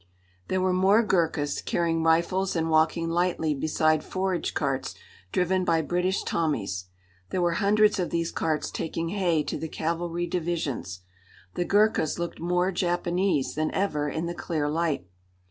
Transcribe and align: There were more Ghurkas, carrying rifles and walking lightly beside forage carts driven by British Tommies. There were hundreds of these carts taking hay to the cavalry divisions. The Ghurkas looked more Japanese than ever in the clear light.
There 0.47 0.59
were 0.61 0.73
more 0.73 1.03
Ghurkas, 1.05 1.63
carrying 1.63 2.01
rifles 2.01 2.55
and 2.55 2.71
walking 2.71 3.07
lightly 3.07 3.53
beside 3.53 4.03
forage 4.03 4.55
carts 4.55 4.95
driven 5.31 5.63
by 5.63 5.83
British 5.83 6.23
Tommies. 6.23 6.85
There 7.29 7.39
were 7.39 7.51
hundreds 7.61 7.99
of 7.99 8.09
these 8.09 8.31
carts 8.31 8.71
taking 8.71 9.09
hay 9.09 9.43
to 9.43 9.59
the 9.59 9.69
cavalry 9.69 10.25
divisions. 10.25 11.01
The 11.53 11.65
Ghurkas 11.65 12.17
looked 12.17 12.39
more 12.39 12.71
Japanese 12.71 13.53
than 13.53 13.69
ever 13.75 14.09
in 14.09 14.25
the 14.25 14.33
clear 14.33 14.67
light. 14.67 15.07